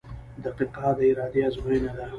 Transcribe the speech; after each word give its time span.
•دقیقه 0.43 0.89
د 0.97 0.99
ارادې 1.09 1.41
ازموینه 1.47 1.91
ده. 1.97 2.05